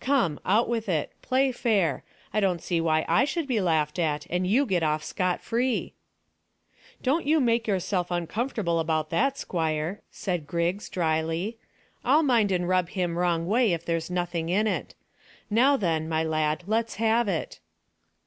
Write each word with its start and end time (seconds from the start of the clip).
"Come, 0.00 0.40
out 0.46 0.66
with 0.66 0.88
it. 0.88 1.12
Play 1.20 1.52
fair. 1.52 2.04
I 2.32 2.40
don't 2.40 2.62
see 2.62 2.80
why 2.80 3.04
I 3.06 3.26
should 3.26 3.46
be 3.46 3.60
laughed 3.60 3.98
at, 3.98 4.26
and 4.30 4.46
you 4.46 4.64
get 4.64 4.82
off 4.82 5.04
scot 5.04 5.42
free." 5.42 5.92
"Don't 7.02 7.26
you 7.26 7.38
make 7.38 7.66
yourself 7.66 8.10
uncomfortable 8.10 8.80
about 8.80 9.10
that, 9.10 9.36
squire," 9.36 10.00
said 10.10 10.46
Griggs 10.46 10.88
dryly. 10.88 11.58
"I'll 12.02 12.22
mind 12.22 12.50
and 12.50 12.66
rub 12.66 12.88
him 12.88 13.18
wrong 13.18 13.46
way 13.46 13.74
if 13.74 13.84
there's 13.84 14.10
nothing 14.10 14.48
in 14.48 14.66
it. 14.66 14.94
Now 15.50 15.76
then, 15.76 16.08
my 16.08 16.24
lad, 16.24 16.64
let's 16.66 16.94
have 16.94 17.28
it." 17.28 17.60